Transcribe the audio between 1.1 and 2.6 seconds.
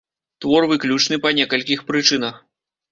па некалькіх прычынах.